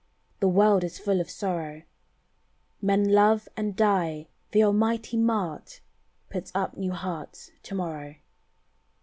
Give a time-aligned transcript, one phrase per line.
[0.39, 1.83] The world is full of sorrow:
[2.81, 5.81] Men love and die th' almighty mart
[6.31, 8.15] Puts up new hearts to morrow.